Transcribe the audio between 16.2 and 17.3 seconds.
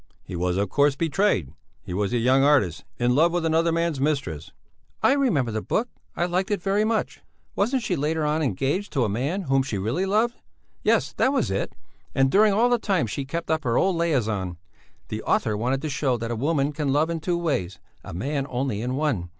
a woman can love in